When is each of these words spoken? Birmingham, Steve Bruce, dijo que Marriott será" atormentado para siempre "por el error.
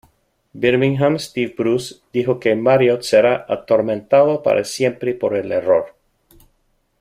Birmingham, 0.53 1.19
Steve 1.19 1.53
Bruce, 1.55 1.97
dijo 2.11 2.39
que 2.39 2.55
Marriott 2.55 3.03
será" 3.03 3.45
atormentado 3.47 4.41
para 4.41 4.63
siempre 4.63 5.13
"por 5.13 5.35
el 5.35 5.51
error. 5.51 5.95